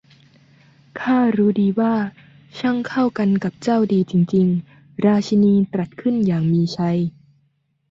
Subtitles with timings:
[1.01, 1.93] 'ข้ารู้ดีว่า
[2.57, 6.97] ช่างเข้ากันกับเจ้าดีจริง ๆ!' ราชินีตรัสขึ้นอย่างมีชัย